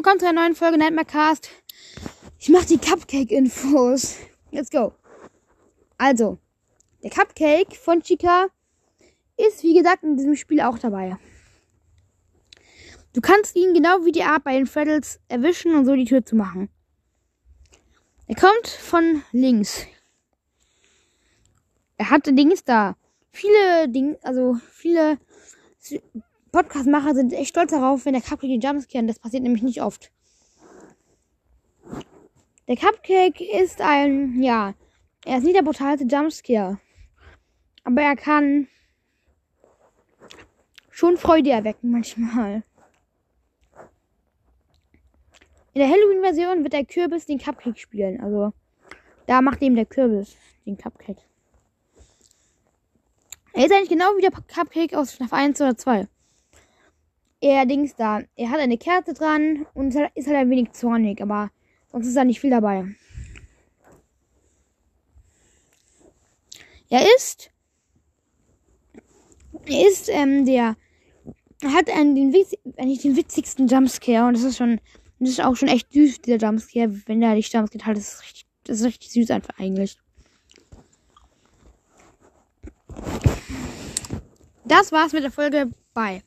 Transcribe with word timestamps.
willkommen 0.00 0.18
zu 0.18 0.26
einer 0.26 0.40
neuen 0.40 0.54
Folge 0.54 0.78
Nightmare 0.78 1.04
Cast. 1.04 1.50
Ich 2.38 2.48
mache 2.48 2.64
die 2.64 2.78
Cupcake-Infos. 2.78 4.16
Let's 4.50 4.70
go. 4.70 4.94
Also, 5.98 6.38
der 7.02 7.10
Cupcake 7.10 7.76
von 7.76 8.00
Chica 8.00 8.46
ist, 9.36 9.62
wie 9.62 9.74
gesagt, 9.74 10.02
in 10.02 10.16
diesem 10.16 10.36
Spiel 10.36 10.62
auch 10.62 10.78
dabei. 10.78 11.18
Du 13.12 13.20
kannst 13.20 13.54
ihn 13.56 13.74
genau 13.74 14.06
wie 14.06 14.12
die 14.12 14.22
Art 14.22 14.42
bei 14.42 14.54
den 14.54 14.64
Freddles 14.64 15.20
erwischen 15.28 15.74
und 15.74 15.84
so 15.84 15.94
die 15.94 16.06
Tür 16.06 16.24
zu 16.24 16.34
machen. 16.34 16.70
Er 18.26 18.36
kommt 18.36 18.68
von 18.68 19.22
links. 19.32 19.84
Er 21.98 22.08
hatte 22.08 22.32
Dings 22.32 22.64
da. 22.64 22.96
Viele 23.32 23.86
Dinge, 23.90 24.18
also 24.22 24.58
viele 24.72 25.18
Podcast-Macher 26.52 27.14
sind 27.14 27.32
echt 27.32 27.50
stolz 27.50 27.70
darauf, 27.70 28.04
wenn 28.04 28.12
der 28.12 28.22
Cupcake 28.22 28.48
den 28.48 28.60
Jumpscare, 28.60 29.06
das 29.06 29.18
passiert 29.18 29.42
nämlich 29.42 29.62
nicht 29.62 29.82
oft. 29.82 30.10
Der 32.66 32.76
Cupcake 32.76 33.40
ist 33.40 33.80
ein, 33.80 34.42
ja, 34.42 34.74
er 35.24 35.38
ist 35.38 35.44
nicht 35.44 35.56
der 35.56 35.62
brutalste 35.62 36.06
Jumpscare. 36.06 36.78
Aber 37.84 38.02
er 38.02 38.16
kann 38.16 38.68
schon 40.90 41.16
Freude 41.16 41.50
erwecken 41.50 41.90
manchmal. 41.90 42.62
In 45.72 45.80
der 45.80 45.88
Halloween-Version 45.88 46.64
wird 46.64 46.72
der 46.72 46.84
Kürbis 46.84 47.26
den 47.26 47.38
Cupcake 47.38 47.78
spielen. 47.78 48.20
Also, 48.20 48.52
da 49.26 49.40
macht 49.40 49.62
eben 49.62 49.76
der 49.76 49.86
Kürbis 49.86 50.36
den 50.66 50.76
Cupcake. 50.76 51.22
Er 53.52 53.66
ist 53.66 53.72
eigentlich 53.72 53.88
genau 53.88 54.16
wie 54.16 54.22
der 54.22 54.32
Cupcake 54.32 54.96
aus 54.96 55.12
FNAF 55.12 55.32
1 55.32 55.60
oder 55.60 55.76
2 55.76 56.08
er 57.40 57.66
Dings 57.66 57.94
da. 57.96 58.22
Er 58.36 58.50
hat 58.50 58.60
eine 58.60 58.78
Kerze 58.78 59.14
dran 59.14 59.66
und 59.74 59.88
ist 59.88 59.96
halt, 59.96 60.10
ist 60.14 60.26
halt 60.26 60.36
ein 60.36 60.50
wenig 60.50 60.72
zornig, 60.72 61.20
aber 61.22 61.50
sonst 61.90 62.06
ist 62.06 62.16
da 62.16 62.24
nicht 62.24 62.40
viel 62.40 62.50
dabei. 62.50 62.84
Er 66.90 67.06
ist. 67.16 67.50
Er 69.66 69.88
ist, 69.88 70.08
ähm, 70.08 70.44
der. 70.44 70.76
Hat 71.62 71.90
einen, 71.90 72.14
den, 72.14 72.34
eigentlich 72.78 73.02
den 73.02 73.16
witzigsten 73.16 73.68
Jumpscare 73.68 74.26
und 74.26 74.34
das 74.34 74.44
ist 74.44 74.56
schon. 74.56 74.80
Das 75.18 75.28
ist 75.28 75.44
auch 75.44 75.54
schon 75.54 75.68
echt 75.68 75.92
süß, 75.92 76.22
dieser 76.22 76.38
Jumpscare. 76.38 76.90
Wenn 77.06 77.20
der 77.20 77.34
nicht 77.34 77.52
Jumpscare 77.52 77.84
hat, 77.84 77.96
das 77.96 78.14
ist 78.14 78.22
richtig, 78.22 78.46
das 78.64 78.80
ist 78.80 78.86
richtig 78.86 79.12
süß 79.12 79.30
einfach 79.30 79.58
eigentlich. 79.58 79.98
Das 84.64 84.92
war's 84.92 85.12
mit 85.12 85.22
der 85.22 85.30
Folge. 85.30 85.70
Bye. 85.92 86.22